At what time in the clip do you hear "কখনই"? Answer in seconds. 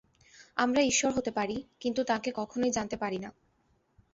2.31-2.71